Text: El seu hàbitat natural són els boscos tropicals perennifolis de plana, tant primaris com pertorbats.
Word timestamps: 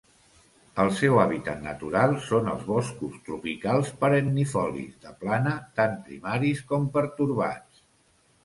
El 0.83 0.87
seu 0.99 1.17
hàbitat 1.23 1.59
natural 1.65 2.15
són 2.29 2.49
els 2.53 2.63
boscos 2.69 3.19
tropicals 3.27 3.91
perennifolis 4.01 4.97
de 5.05 5.15
plana, 5.23 5.55
tant 5.81 5.97
primaris 6.09 6.65
com 6.73 6.89
pertorbats. 6.97 7.89